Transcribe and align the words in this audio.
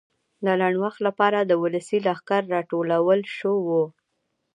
د 0.45 0.47
لنډ 0.59 0.75
وخت 0.83 0.99
لپاره 1.07 1.39
د 1.43 1.51
ولسي 1.63 1.97
لښکر 2.05 2.41
راټولول 2.55 3.19
شو 3.37 3.53
وو. 3.67 3.83